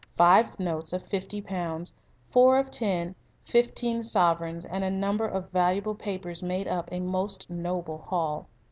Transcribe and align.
Five 0.17 0.59
notes 0.59 0.93
of 0.93 1.03
fifty 1.03 1.41
pounds, 1.41 1.93
four 2.31 2.57
of 2.57 2.71
ten, 2.71 3.13
fifteen 3.45 4.01
sovereigns, 4.01 4.65
and 4.65 4.83
a 4.83 4.89
number 4.89 5.27
of 5.27 5.51
valuable 5.51 5.93
papers 5.93 6.41
made 6.41 6.67
up 6.67 6.89
a 6.91 6.99
most 6.99 7.47
noble 7.51 7.99
haul. 7.99 8.47